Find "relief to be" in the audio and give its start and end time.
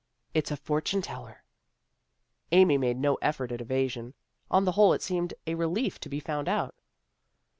5.53-6.19